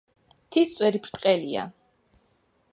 [0.45, 1.69] მთის წვერი ბრტყელია.